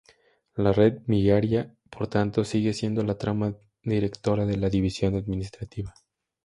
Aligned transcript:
La 0.55 0.73
red 0.73 1.03
viaria, 1.05 1.75
por 1.91 2.07
tanto, 2.07 2.43
sigue 2.43 2.73
siendo 2.73 3.03
la 3.03 3.19
trama 3.19 3.55
directora 3.83 4.47
de 4.47 4.57
la 4.57 4.67
división 4.71 5.13
administrativa. 5.15 5.93